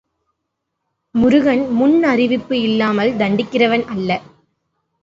[1.15, 4.09] முருகன் முன் அறிவிப்பு இல்லாமல் தண்டிக்கிறவன் அல்ல.